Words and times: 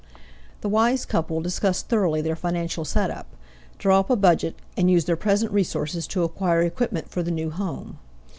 The 0.61 0.67
wise 0.67 1.05
couple 1.05 1.41
discuss 1.41 1.83
thoroughly 1.83 2.21
their 2.21 2.35
financial 2.35 2.83
setup, 2.83 3.27
draw 3.77 3.99
up 3.99 4.09
a 4.09 4.15
budget, 4.15 4.55
and 4.75 4.89
use 4.89 5.05
their 5.05 5.15
present 5.15 5.51
resources 5.51 6.07
to 6.07 6.23
acquire 6.23 6.63
equipment 6.63 7.07
for 7.11 7.21
the 7.21 7.29
new 7.29 7.51
home. 7.51 7.99